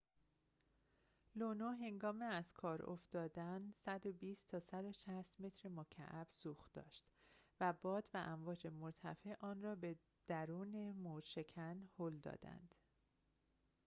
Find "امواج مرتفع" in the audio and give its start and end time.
8.17-9.35